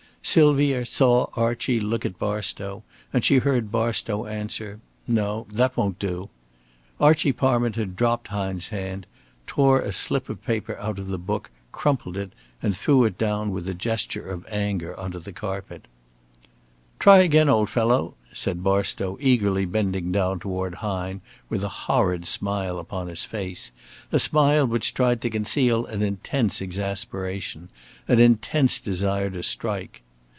[0.23, 6.29] Sylvia saw Archie look at Barstow, and she heard Barstow answer "No, that won't do."
[7.01, 9.07] Archie Parminter dropped Hine's hand,
[9.47, 13.49] tore a slip of paper out of the book, crumpled it, and threw it down
[13.51, 15.87] with a gesture of anger on to the carpet.
[16.99, 22.77] "Try again, old fellow," said Barstow, eagerly, bending down toward Hine with a horrid smile
[22.79, 23.71] upon his face,
[24.13, 27.69] a smile which tried to conceal an intense exasperation,
[28.07, 30.03] an intense desire to strike.